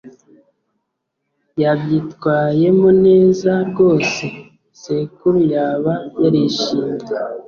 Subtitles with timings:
[1.61, 4.25] yabyitwayemo neza rwose;
[4.81, 7.05] sekuru yaba yarishimye